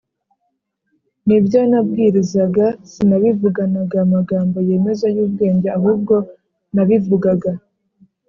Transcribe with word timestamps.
n 1.25 1.27
ibyo 1.37 1.59
nabwirizaga 1.69 2.67
sinabivuganaga 2.91 3.97
amagambo 4.05 4.57
yemeza 4.67 5.05
y 5.15 5.19
ubwenge 5.25 5.67
ahubwo 5.77 6.15
nabivugaga 6.73 7.51